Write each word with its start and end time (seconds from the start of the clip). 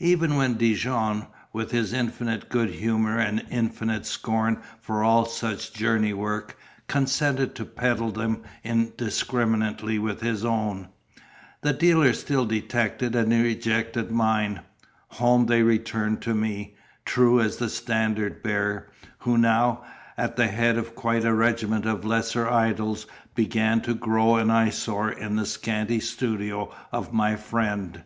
Even 0.00 0.34
when 0.34 0.54
Dijon, 0.54 1.28
with 1.52 1.70
his 1.70 1.92
infinite 1.92 2.48
good 2.48 2.68
humour 2.68 3.16
and 3.16 3.44
infinite 3.48 4.06
scorn 4.06 4.60
for 4.80 5.04
all 5.04 5.24
such 5.24 5.72
journey 5.72 6.12
work, 6.12 6.58
consented 6.88 7.54
to 7.54 7.64
peddle 7.64 8.10
them 8.10 8.42
in 8.64 8.86
indiscriminately 8.86 9.96
with 9.96 10.20
his 10.20 10.44
own, 10.44 10.88
the 11.60 11.72
dealers 11.72 12.18
still 12.18 12.44
detected 12.44 13.14
and 13.14 13.30
rejected 13.30 14.10
mine. 14.10 14.62
Home 15.10 15.46
they 15.46 15.62
returned 15.62 16.20
to 16.22 16.34
me, 16.34 16.74
true 17.04 17.40
as 17.40 17.58
the 17.58 17.68
Standard 17.68 18.42
Bearer; 18.42 18.88
who 19.20 19.38
now, 19.38 19.84
at 20.16 20.34
the 20.34 20.48
head 20.48 20.76
of 20.76 20.96
quite 20.96 21.24
a 21.24 21.32
regiment 21.32 21.86
of 21.86 22.04
lesser 22.04 22.48
idols, 22.50 23.06
began 23.36 23.80
to 23.82 23.94
grow 23.94 24.38
an 24.38 24.50
eyesore 24.50 25.12
in 25.12 25.36
the 25.36 25.46
scanty 25.46 26.00
studio 26.00 26.74
of 26.90 27.12
my 27.12 27.36
friend. 27.36 28.02